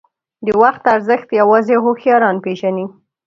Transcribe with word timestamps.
•د 0.45 0.47
وخت 0.61 0.83
ارزښت 0.95 1.29
یوازې 1.41 1.75
هوښیاران 1.83 2.35
پېژني. 2.45 2.85